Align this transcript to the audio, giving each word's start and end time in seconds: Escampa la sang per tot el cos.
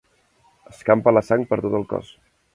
Escampa 0.71 1.13
la 1.15 1.23
sang 1.29 1.47
per 1.53 1.61
tot 1.69 1.79
el 1.83 1.87
cos. 1.95 2.13